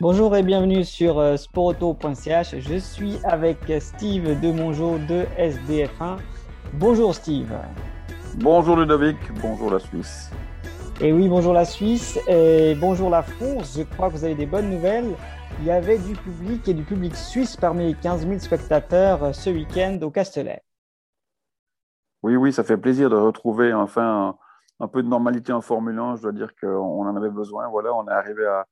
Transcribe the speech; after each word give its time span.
Bonjour 0.00 0.34
et 0.34 0.42
bienvenue 0.42 0.82
sur 0.82 1.20
euh, 1.20 1.36
sportauto.ch. 1.36 2.58
Je 2.58 2.78
suis 2.78 3.16
avec 3.22 3.58
Steve 3.78 4.40
de 4.40 4.50
Mongeau 4.50 4.98
de 4.98 5.22
SDF1. 5.38 6.18
Bonjour 6.72 7.14
Steve. 7.14 7.54
Bonjour 8.38 8.76
Ludovic, 8.76 9.16
bonjour 9.40 9.70
la 9.70 9.78
Suisse. 9.78 10.32
Et 11.00 11.12
oui, 11.12 11.28
bonjour 11.28 11.52
la 11.52 11.64
Suisse 11.64 12.18
et 12.26 12.74
bonjour 12.74 13.08
la 13.08 13.22
France. 13.22 13.76
Je 13.78 13.84
crois 13.84 14.08
que 14.08 14.14
vous 14.14 14.24
avez 14.24 14.34
des 14.34 14.46
bonnes 14.46 14.68
nouvelles. 14.68 15.14
Il 15.60 15.66
y 15.66 15.70
avait 15.70 15.98
du 15.98 16.14
public 16.14 16.66
et 16.66 16.74
du 16.74 16.82
public 16.82 17.14
suisse 17.14 17.56
parmi 17.56 17.86
les 17.86 17.94
15 17.94 18.26
000 18.26 18.40
spectateurs 18.40 19.22
euh, 19.22 19.32
ce 19.32 19.48
week-end 19.48 19.96
au 20.02 20.10
Castellet. 20.10 20.60
Oui, 22.24 22.34
oui, 22.34 22.52
ça 22.52 22.64
fait 22.64 22.78
plaisir 22.78 23.10
de 23.10 23.16
retrouver 23.16 23.72
enfin 23.72 24.36
un, 24.80 24.88
peu 24.88 25.04
de 25.04 25.08
normalité 25.08 25.52
en 25.52 25.60
Formule 25.60 26.00
1. 26.00 26.16
Je 26.16 26.22
dois 26.22 26.32
dire 26.32 26.48
qu'on 26.60 27.06
en 27.06 27.14
avait 27.14 27.30
besoin. 27.30 27.68
Voilà, 27.68 27.94
on 27.94 28.08
est 28.08 28.12
arrivé 28.12 28.44
à, 28.44 28.64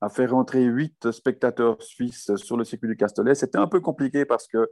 à 0.00 0.08
faire 0.08 0.32
rentrer 0.32 0.64
huit 0.64 1.10
spectateurs 1.12 1.80
suisses 1.82 2.34
sur 2.36 2.56
le 2.56 2.64
circuit 2.64 2.88
du 2.88 2.96
Castellet. 2.96 3.34
C'était 3.34 3.58
un 3.58 3.68
peu 3.68 3.80
compliqué 3.80 4.24
parce 4.24 4.46
que 4.46 4.68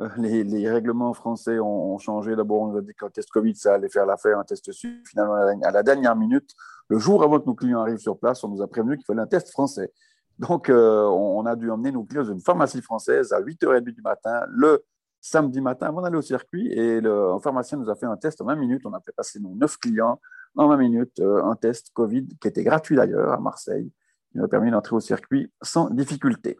euh, 0.00 0.08
les, 0.18 0.70
règlements 0.70 1.14
français 1.14 1.58
ont, 1.58 1.96
changé. 1.98 2.36
D'abord, 2.36 2.62
on 2.62 2.66
nous 2.68 2.78
a 2.78 2.82
dit 2.82 2.92
qu'un 2.94 3.08
test 3.08 3.30
Covid, 3.30 3.54
ça 3.56 3.74
allait 3.74 3.88
faire 3.88 4.06
l'affaire, 4.06 4.38
un 4.38 4.44
test 4.44 4.70
suisse. 4.72 5.08
Finalement, 5.08 5.34
à 5.34 5.70
la 5.70 5.82
dernière 5.82 6.14
minute, 6.14 6.54
le 6.88 6.98
jour 6.98 7.22
avant 7.22 7.40
que 7.40 7.46
nos 7.46 7.54
clients 7.54 7.80
arrivent 7.80 7.98
sur 7.98 8.18
place, 8.18 8.44
on 8.44 8.48
nous 8.48 8.62
a 8.62 8.68
prévenu 8.68 8.96
qu'il 8.96 9.06
fallait 9.06 9.22
un 9.22 9.26
test 9.26 9.50
français. 9.50 9.92
Donc, 10.38 10.68
euh, 10.68 11.04
on, 11.04 11.46
a 11.46 11.56
dû 11.56 11.70
emmener 11.70 11.92
nos 11.92 12.04
clients 12.04 12.24
dans 12.24 12.32
une 12.32 12.40
pharmacie 12.40 12.82
française 12.82 13.32
à 13.32 13.40
8h30 13.40 13.84
du 13.84 14.02
matin, 14.02 14.44
le 14.50 14.84
samedi 15.22 15.62
matin, 15.62 15.86
avant 15.86 16.02
d'aller 16.02 16.18
au 16.18 16.22
circuit. 16.22 16.70
Et 16.72 17.00
le 17.00 17.38
pharmacien 17.42 17.78
nous 17.78 17.88
a 17.88 17.94
fait 17.94 18.04
un 18.04 18.18
test 18.18 18.42
en 18.42 18.44
20 18.44 18.56
minutes. 18.56 18.82
On 18.84 18.92
a 18.92 19.00
fait 19.00 19.12
passer 19.12 19.40
nos 19.40 19.54
9 19.54 19.78
clients 19.78 20.20
en 20.56 20.68
20 20.68 20.76
minutes, 20.76 21.20
euh, 21.20 21.42
un 21.42 21.56
test 21.56 21.90
Covid 21.94 22.26
qui 22.40 22.48
était 22.48 22.64
gratuit 22.64 22.96
d'ailleurs 22.96 23.32
à 23.32 23.38
Marseille 23.38 23.90
qui 24.36 24.40
nous 24.40 24.44
a 24.44 24.48
permis 24.48 24.70
d'entrer 24.70 24.94
au 24.94 25.00
circuit 25.00 25.50
sans 25.62 25.90
difficulté. 25.90 26.58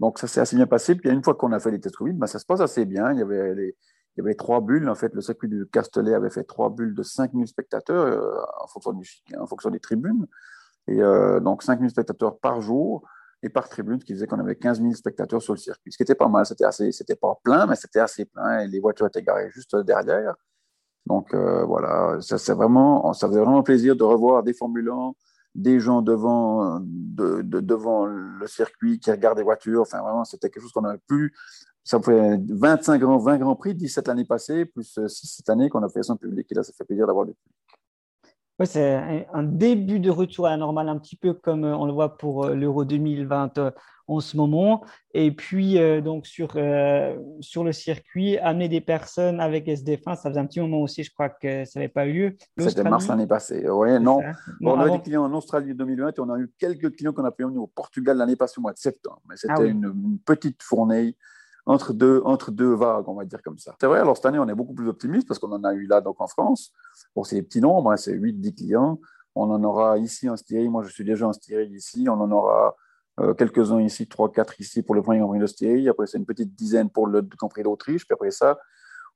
Donc, 0.00 0.18
ça 0.18 0.26
s'est 0.26 0.40
assez 0.40 0.56
bien 0.56 0.66
passé. 0.66 0.94
Puis, 0.94 1.10
une 1.10 1.22
fois 1.22 1.34
qu'on 1.34 1.52
a 1.52 1.60
fait 1.60 1.70
les 1.70 1.80
tests 1.80 1.96
Covid, 1.96 2.14
ben, 2.14 2.26
ça 2.26 2.38
se 2.38 2.46
passe 2.46 2.60
assez 2.60 2.84
bien. 2.84 3.12
Il 3.12 3.18
y 3.18 3.22
avait 3.22 3.74
il 4.16 4.36
trois 4.36 4.60
bulles. 4.60 4.88
En 4.88 4.94
fait, 4.94 5.12
le 5.14 5.20
circuit 5.20 5.48
du 5.48 5.66
Castellet 5.66 6.14
avait 6.14 6.30
fait 6.30 6.44
trois 6.44 6.70
bulles 6.70 6.94
de 6.94 7.02
5000 7.02 7.46
spectateurs 7.46 8.06
euh, 8.06 8.40
en, 8.60 9.46
fonction 9.46 9.70
des 9.70 9.80
tribunes. 9.80 10.26
Et 10.86 11.02
euh, 11.02 11.40
donc, 11.40 11.62
5000 11.62 11.90
spectateurs 11.90 12.38
par 12.38 12.60
jour 12.60 13.06
et 13.42 13.48
par 13.48 13.68
tribune, 13.68 14.00
ce 14.00 14.04
qui 14.04 14.14
faisait 14.14 14.26
qu'on 14.26 14.40
avait 14.40 14.56
15 14.56 14.80
000 14.80 14.94
spectateurs 14.94 15.42
sur 15.42 15.52
le 15.52 15.58
circuit. 15.58 15.92
Ce 15.92 15.96
qui 15.96 16.02
était 16.02 16.14
pas 16.14 16.28
mal. 16.28 16.46
C'était 16.46 16.64
assez, 16.64 16.92
c'était 16.92 17.16
pas 17.16 17.38
plein, 17.42 17.66
mais 17.66 17.76
c'était 17.76 18.00
assez 18.00 18.24
plein. 18.24 18.60
Et 18.60 18.68
les 18.68 18.80
voitures 18.80 19.06
étaient 19.06 19.22
garées 19.22 19.50
juste 19.50 19.76
derrière. 19.76 20.34
Donc, 21.06 21.34
euh, 21.34 21.64
voilà, 21.64 22.20
ça, 22.20 22.38
c'est 22.38 22.52
vraiment, 22.52 23.12
ça 23.14 23.26
faisait 23.28 23.40
vraiment 23.40 23.62
plaisir 23.62 23.96
de 23.96 24.04
revoir 24.04 24.42
des 24.42 24.52
Formule 24.52 24.90
1 24.90 25.12
des 25.58 25.80
gens 25.80 26.02
devant, 26.02 26.80
de, 26.80 27.42
devant 27.42 28.06
le 28.06 28.46
circuit 28.46 29.00
qui 29.00 29.10
regardent 29.10 29.38
les 29.38 29.44
voitures. 29.44 29.82
Enfin, 29.82 30.00
vraiment, 30.00 30.24
c'était 30.24 30.50
quelque 30.50 30.62
chose 30.62 30.72
qu'on 30.72 30.82
n'avait 30.82 31.00
plus. 31.06 31.34
Ça 31.82 32.00
fait 32.00 32.38
25 32.48 32.98
grands, 32.98 33.18
20 33.18 33.38
grands 33.38 33.56
prix, 33.56 33.74
17 33.74 34.06
l'année 34.08 34.24
passée, 34.24 34.66
plus 34.66 34.84
6 34.84 35.00
euh, 35.00 35.08
cette 35.08 35.48
année 35.48 35.68
qu'on 35.68 35.82
a 35.82 35.88
fait 35.88 36.02
son 36.02 36.16
public. 36.16 36.46
Et 36.50 36.54
là, 36.54 36.62
ça 36.62 36.72
fait 36.72 36.84
plaisir 36.84 37.06
d'avoir 37.06 37.26
du 37.26 37.32
public. 37.32 37.57
Oui, 38.58 38.66
c'est 38.66 39.26
un 39.32 39.42
début 39.42 40.00
de 40.00 40.10
retour 40.10 40.46
à 40.46 40.50
la 40.50 40.56
normale, 40.56 40.88
un 40.88 40.98
petit 40.98 41.16
peu 41.16 41.32
comme 41.32 41.64
euh, 41.64 41.76
on 41.76 41.86
le 41.86 41.92
voit 41.92 42.16
pour 42.16 42.46
euh, 42.46 42.54
l'Euro 42.54 42.84
2020 42.84 43.72
en 44.08 44.20
ce 44.20 44.36
moment. 44.36 44.84
Et 45.14 45.30
puis, 45.30 45.78
euh, 45.78 46.00
donc, 46.00 46.26
sur, 46.26 46.52
euh, 46.56 47.16
sur 47.40 47.62
le 47.62 47.72
circuit, 47.72 48.38
amener 48.38 48.68
des 48.68 48.80
personnes 48.80 49.40
avec 49.40 49.66
SDF1, 49.66 50.16
ça 50.16 50.30
faisait 50.30 50.40
un 50.40 50.46
petit 50.46 50.60
moment 50.60 50.80
aussi, 50.80 51.04
je 51.04 51.12
crois 51.12 51.28
que 51.28 51.64
ça 51.66 51.78
n'avait 51.78 51.92
pas 51.92 52.06
eu 52.06 52.12
lieu. 52.12 52.36
C'était 52.58 52.82
mars 52.82 53.06
l'année 53.06 53.26
passée. 53.26 53.68
Oui, 53.68 54.00
non. 54.00 54.20
on 54.62 54.80
a 54.80 54.88
eu 54.88 54.92
des 54.92 55.02
clients 55.02 55.24
en 55.24 55.32
Australie 55.34 55.72
en 55.72 55.76
2020 55.76 56.08
et 56.08 56.20
on 56.20 56.30
a 56.30 56.38
eu 56.38 56.50
quelques 56.58 56.96
clients 56.96 57.12
qu'on 57.12 57.24
a 57.24 57.30
pu 57.30 57.44
emmener 57.44 57.58
au 57.58 57.66
Portugal 57.66 58.16
l'année 58.16 58.36
passée 58.36 58.54
au 58.58 58.62
mois 58.62 58.72
de 58.72 58.78
septembre. 58.78 59.20
Mais 59.28 59.36
c'était 59.36 59.54
ah 59.56 59.62
une, 59.62 60.18
petite 60.24 60.62
fournée 60.62 61.14
entre 61.68 61.92
deux, 61.92 62.74
vagues, 62.74 63.08
on 63.08 63.14
va 63.14 63.24
dire 63.24 63.42
comme 63.42 63.58
ça. 63.58 63.74
C'est 63.80 63.86
vrai, 63.86 64.00
alors 64.00 64.16
cette 64.16 64.26
année, 64.26 64.38
on 64.38 64.48
est 64.48 64.54
beaucoup 64.54 64.74
plus 64.74 64.88
optimiste 64.88 65.28
parce 65.28 65.38
qu'on 65.38 65.52
en 65.52 65.62
a 65.64 65.74
eu 65.74 65.86
là 65.86 66.00
donc 66.00 66.20
en 66.20 66.26
France. 66.26 66.72
Bon, 67.14 67.24
c'est 67.24 67.36
des 67.36 67.42
petits 67.42 67.60
nombres, 67.60 67.92
hein, 67.92 67.96
c'est 67.96 68.14
8-10 68.14 68.54
clients. 68.54 69.00
On 69.34 69.50
en 69.50 69.62
aura 69.62 69.98
ici 69.98 70.28
en 70.28 70.36
Styrie. 70.36 70.68
Moi, 70.68 70.82
je 70.82 70.88
suis 70.88 71.04
déjà 71.04 71.28
en 71.28 71.32
Styrie 71.32 71.68
ici. 71.68 72.06
On 72.08 72.14
en 72.14 72.30
aura 72.30 72.74
euh, 73.20 73.34
quelques-uns 73.34 73.80
ici, 73.80 74.04
3-4 74.04 74.54
ici 74.60 74.82
pour 74.82 74.94
le 74.94 75.02
premier 75.02 75.20
Grand 75.20 75.28
Prix 75.28 75.40
d'Ostérie. 75.40 75.88
Après, 75.88 76.06
c'est 76.06 76.18
une 76.18 76.26
petite 76.26 76.54
dizaine 76.54 76.88
pour 76.88 77.06
le 77.06 77.20
Grand 77.22 77.48
Prix 77.48 77.62
d'Autriche. 77.62 78.06
Puis 78.06 78.14
après 78.14 78.30
ça, 78.30 78.58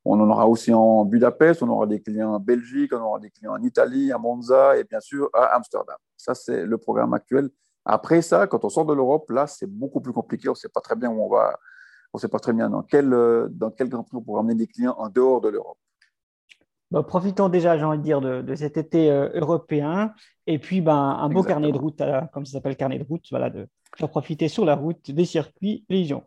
on 0.05 0.19
en 0.19 0.29
aura 0.29 0.47
aussi 0.47 0.73
en 0.73 1.05
Budapest, 1.05 1.63
on 1.63 1.69
aura 1.69 1.87
des 1.87 2.01
clients 2.01 2.33
en 2.33 2.39
Belgique, 2.39 2.91
on 2.93 3.01
aura 3.01 3.19
des 3.19 3.31
clients 3.31 3.53
en 3.53 3.63
Italie, 3.63 4.11
à 4.11 4.17
Monza 4.17 4.77
et 4.77 4.83
bien 4.83 4.99
sûr 4.99 5.29
à 5.33 5.55
Amsterdam. 5.55 5.97
Ça, 6.17 6.35
c'est 6.35 6.65
le 6.65 6.77
programme 6.77 7.13
actuel. 7.13 7.49
Après 7.85 8.21
ça, 8.21 8.45
quand 8.47 8.63
on 8.63 8.69
sort 8.69 8.85
de 8.85 8.93
l'Europe, 8.93 9.29
là, 9.31 9.47
c'est 9.47 9.67
beaucoup 9.67 10.01
plus 10.01 10.13
compliqué. 10.13 10.49
On 10.49 10.51
ne 10.51 10.57
sait 10.57 10.69
pas 10.69 10.81
très 10.81 10.95
bien 10.95 11.09
où 11.09 11.21
on 11.21 11.29
va. 11.29 11.57
On 12.13 12.17
ne 12.17 12.21
sait 12.21 12.27
pas 12.27 12.39
très 12.39 12.53
bien 12.53 12.69
dans 12.69 12.83
quel, 12.83 13.11
euh, 13.11 13.47
dans 13.49 13.71
quel 13.71 13.89
Grand 13.89 14.03
Prix 14.03 14.17
on 14.17 14.21
pourra 14.21 14.41
amener 14.41 14.55
des 14.55 14.67
clients 14.67 14.95
en 14.97 15.09
dehors 15.09 15.41
de 15.41 15.49
l'Europe. 15.49 15.77
Bah, 16.91 17.01
profitons 17.01 17.49
déjà, 17.49 17.75
j'ai 17.75 17.83
envie 17.83 17.97
de 17.97 18.03
dire, 18.03 18.21
de, 18.21 18.55
cet 18.55 18.77
été 18.77 19.09
euh, 19.09 19.29
européen. 19.33 20.13
Et 20.45 20.59
puis, 20.59 20.79
ben, 20.79 20.93
un 20.93 21.27
beau 21.27 21.41
carnet 21.41 21.71
de 21.71 21.77
route, 21.77 21.99
comme 22.31 22.45
ça 22.45 22.53
s'appelle 22.53 22.77
carnet 22.77 22.99
de 22.99 23.03
route, 23.03 23.25
voilà, 23.31 23.49
de, 23.49 23.67
faire 23.97 24.09
profiter 24.09 24.47
sur 24.47 24.65
la 24.65 24.75
route 24.75 25.11
des 25.11 25.25
circuits 25.25 25.85
Légion. 25.89 26.23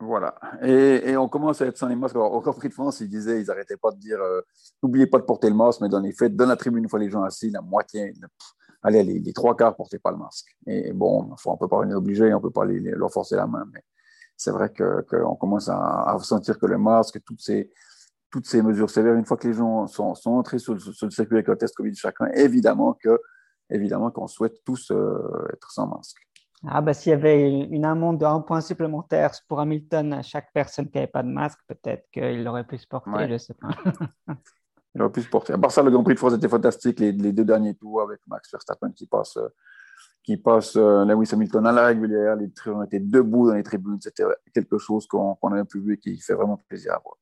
Voilà. 0.00 0.34
Et, 0.62 1.16
on 1.16 1.28
commence 1.28 1.60
à 1.60 1.66
être 1.66 1.76
sans 1.76 1.88
les 1.88 1.96
masques. 1.96 2.16
au 2.16 2.40
Grand 2.40 2.52
Prix 2.52 2.68
de 2.68 2.74
France, 2.74 3.00
ils 3.00 3.08
disaient, 3.08 3.40
ils 3.40 3.46
n'arrêtaient 3.46 3.76
pas 3.76 3.90
de 3.90 3.98
dire, 3.98 4.20
euh, 4.20 4.40
n'oubliez 4.82 5.06
pas 5.06 5.18
de 5.18 5.24
porter 5.24 5.48
le 5.48 5.56
masque, 5.56 5.80
mais 5.80 5.88
dans 5.88 6.00
les 6.00 6.12
faits, 6.12 6.34
dans 6.36 6.46
la 6.46 6.56
tribune, 6.56 6.84
une 6.84 6.88
fois 6.88 7.00
les 7.00 7.10
gens 7.10 7.22
assis, 7.22 7.50
la 7.50 7.62
moitié, 7.62 8.12
allez, 8.82 9.02
les, 9.02 9.32
trois 9.32 9.56
quarts 9.56 9.72
ne 9.72 9.76
portaient 9.76 9.98
pas 9.98 10.12
le 10.12 10.18
masque. 10.18 10.56
Et 10.66 10.92
bon, 10.92 11.30
on 11.44 11.52
ne 11.52 11.56
peut 11.56 11.68
pas 11.68 11.84
les 11.84 11.94
obliger, 11.94 12.32
on 12.32 12.38
ne 12.38 12.42
peut 12.42 12.50
pas 12.50 12.64
leur 12.64 13.12
forcer 13.12 13.34
la 13.34 13.46
main, 13.46 13.64
mais 13.72 13.82
c'est 14.38 14.52
vrai 14.52 14.72
qu'on 14.72 15.34
commence 15.34 15.68
à, 15.68 16.04
à, 16.04 16.18
sentir 16.20 16.58
que 16.58 16.66
le 16.66 16.78
masque, 16.78 17.20
toutes 17.24 17.42
ces, 17.42 17.70
toutes 18.30 18.46
ces 18.46 18.62
mesures 18.62 18.88
sévères, 18.88 19.14
une 19.14 19.26
fois 19.26 19.36
que 19.36 19.48
les 19.48 19.54
gens 19.54 19.86
sont, 19.88 20.14
sont 20.14 20.30
entrés 20.30 20.60
sur, 20.60 20.74
le 20.74 21.10
circuit 21.10 21.36
avec 21.36 21.48
un 21.48 21.56
test 21.56 21.74
Covid 21.74 21.94
chacun, 21.94 22.26
évidemment 22.34 22.94
que 22.94 23.20
évidemment 23.68 24.10
qu'on 24.10 24.28
souhaite 24.28 24.64
tous 24.64 24.90
euh, 24.92 25.48
être 25.52 25.70
sans 25.72 25.88
masque. 25.88 26.16
Ah 26.66 26.80
bah 26.80 26.94
s'il 26.94 27.10
y 27.10 27.12
avait 27.12 27.50
une 27.50 27.84
amende 27.84 28.18
de 28.18 28.24
un 28.24 28.40
point 28.40 28.60
supplémentaire 28.60 29.32
pour 29.48 29.60
Hamilton 29.60 30.12
à 30.12 30.22
chaque 30.22 30.52
personne 30.52 30.88
qui 30.88 30.96
n'avait 30.96 31.06
pas 31.06 31.22
de 31.22 31.28
masque, 31.28 31.58
peut-être 31.66 32.08
qu'il 32.12 32.46
aurait 32.48 32.66
pu 32.66 32.78
se 32.78 32.86
porter, 32.86 33.26
je 33.26 33.32
ne 33.32 33.38
sais 33.38 33.54
pas. 33.54 33.68
il 34.94 35.02
aurait 35.02 35.12
pu 35.12 35.22
se 35.22 35.28
porter. 35.28 35.52
À 35.52 35.58
part 35.58 35.70
ça, 35.70 35.82
le 35.82 35.90
Grand 35.90 36.02
Prix 36.02 36.14
de 36.14 36.18
France 36.18 36.34
était 36.34 36.48
fantastique, 36.48 37.00
les, 37.00 37.12
deux 37.12 37.44
derniers 37.44 37.74
tours 37.74 38.02
avec 38.02 38.20
Max 38.26 38.50
Verstappen 38.50 38.90
qui 38.92 39.06
passe, 39.06 39.38
qui 40.22 40.36
passe 40.36 40.76
euh, 40.76 41.04
Lewis 41.04 41.30
Hamilton 41.32 41.66
à 41.66 41.72
la 41.72 41.86
régulière, 41.86 42.36
les 42.36 42.50
tribunes 42.50 42.84
étaient 42.84 43.00
debout 43.00 43.48
dans 43.48 43.54
les 43.54 43.62
tribunes, 43.62 43.98
c'était 44.00 44.24
quelque 44.52 44.78
chose 44.78 45.06
qu'on 45.06 45.36
n'avait 45.50 45.64
plus 45.64 45.80
vu 45.80 45.94
et 45.94 45.98
qui 45.98 46.18
fait 46.18 46.34
vraiment 46.34 46.62
plaisir 46.68 46.92
à 46.92 47.00
voir. 47.02 47.16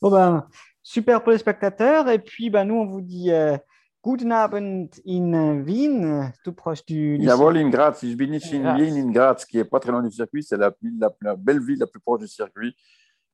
Bon 0.00 0.10
ben, 0.10 0.46
super 0.82 1.22
pour 1.22 1.32
les 1.32 1.38
spectateurs. 1.38 2.08
Et 2.08 2.18
puis, 2.18 2.50
ben, 2.50 2.64
nous, 2.64 2.74
on 2.74 2.86
vous 2.86 3.00
dit 3.00 3.32
euh, 3.32 3.56
Guten 4.04 4.32
Abend 4.32 4.88
in 5.06 5.62
Wien, 5.62 6.32
tout 6.44 6.52
proche 6.52 6.84
du. 6.86 7.18
Jawohl, 7.20 7.56
in 7.58 7.70
Graz. 7.70 8.02
Ich 8.02 8.16
bin 8.16 8.30
nicht 8.30 8.52
in 8.52 8.76
Wien, 8.76 8.94
in 8.96 9.10
Graz, 9.10 9.44
qui 9.44 9.58
est 9.58 9.64
pas 9.64 9.80
très 9.80 9.90
loin 9.90 10.02
du 10.02 10.10
circuit. 10.10 10.42
C'est 10.42 10.56
la, 10.56 10.72
la, 11.20 11.36
belle 11.36 11.60
ville 11.60 11.78
la 11.78 11.86
plus 11.86 12.00
proche 12.00 12.20
du 12.20 12.28
circuit. 12.28 12.76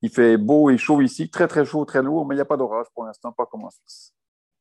Il 0.01 0.11
fait 0.11 0.37
beau 0.37 0.71
et 0.71 0.79
chaud 0.79 1.01
ici, 1.01 1.31
très 1.31 1.47
très 1.47 1.65
chaud, 1.65 1.85
très 1.85 2.03
lourd, 2.03 2.27
mais 2.27 2.35
il 2.35 2.39
n'y 2.39 2.43
a 2.43 2.47
pas 2.47 2.57
d'orage 2.57 2.87
pour 2.95 3.05
l'instant, 3.05 3.31
pas 3.33 3.47
comme 3.47 3.65
en 3.65 3.71
Suisse. 3.71 4.15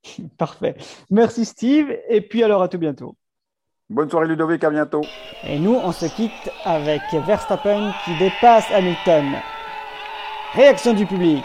Parfait. 0.38 0.76
Merci 1.10 1.46
Steve. 1.46 1.96
Et 2.10 2.22
puis 2.22 2.44
alors 2.44 2.62
à 2.62 2.68
tout 2.68 2.78
bientôt. 2.78 3.16
Bonne 3.92 4.10
soirée 4.10 4.28
Ludovic, 4.28 4.64
à 4.64 4.70
bientôt. 4.70 5.02
Et 5.46 5.60
nous, 5.60 5.76
on 5.76 5.92
se 5.92 6.06
quitte 6.06 6.50
avec 6.64 7.02
Verstappen 7.28 7.92
qui 8.06 8.18
dépasse 8.18 8.64
Hamilton. 8.72 9.26
Réaction 10.54 10.94
du 10.94 11.06
public. 11.06 11.44